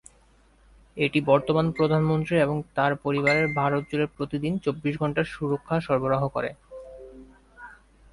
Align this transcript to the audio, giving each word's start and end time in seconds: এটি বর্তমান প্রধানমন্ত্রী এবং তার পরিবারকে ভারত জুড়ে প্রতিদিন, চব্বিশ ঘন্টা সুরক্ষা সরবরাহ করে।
এটি 0.97 1.19
বর্তমান 1.21 1.65
প্রধানমন্ত্রী 1.71 2.35
এবং 2.37 2.57
তার 2.75 2.91
পরিবারকে 2.95 3.47
ভারত 3.53 3.83
জুড়ে 3.89 4.07
প্রতিদিন, 4.17 4.53
চব্বিশ 4.57 4.93
ঘন্টা 4.97 5.21
সুরক্ষা 5.25 5.75
সরবরাহ 5.79 6.23
করে। 6.27 6.49